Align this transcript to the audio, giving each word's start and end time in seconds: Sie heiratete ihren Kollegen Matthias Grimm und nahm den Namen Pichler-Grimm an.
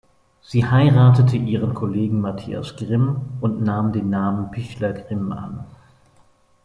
Sie 0.41 0.65
heiratete 0.67 1.37
ihren 1.37 1.75
Kollegen 1.75 2.21
Matthias 2.21 2.75
Grimm 2.75 3.21
und 3.39 3.61
nahm 3.61 3.93
den 3.93 4.09
Namen 4.09 4.49
Pichler-Grimm 4.49 5.31
an. 5.31 5.63